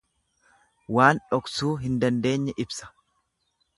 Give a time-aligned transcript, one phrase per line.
[0.97, 2.91] Waan dhoksuu hin dandeenye ibsa.